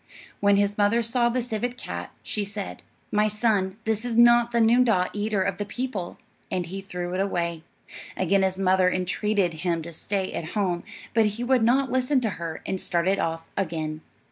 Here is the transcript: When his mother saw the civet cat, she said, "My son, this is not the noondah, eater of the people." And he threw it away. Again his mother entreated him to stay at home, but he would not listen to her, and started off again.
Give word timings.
When 0.39 0.55
his 0.57 0.79
mother 0.79 1.03
saw 1.03 1.29
the 1.29 1.43
civet 1.43 1.77
cat, 1.77 2.11
she 2.23 2.43
said, 2.43 2.81
"My 3.11 3.27
son, 3.27 3.77
this 3.85 4.03
is 4.03 4.17
not 4.17 4.51
the 4.51 4.59
noondah, 4.59 5.11
eater 5.13 5.43
of 5.43 5.57
the 5.57 5.63
people." 5.63 6.17
And 6.49 6.65
he 6.65 6.81
threw 6.81 7.13
it 7.13 7.19
away. 7.19 7.61
Again 8.17 8.41
his 8.41 8.57
mother 8.57 8.89
entreated 8.89 9.53
him 9.53 9.83
to 9.83 9.93
stay 9.93 10.33
at 10.33 10.55
home, 10.57 10.83
but 11.13 11.27
he 11.37 11.43
would 11.43 11.61
not 11.61 11.91
listen 11.91 12.19
to 12.21 12.29
her, 12.41 12.63
and 12.65 12.81
started 12.81 13.19
off 13.19 13.43
again. 13.55 14.01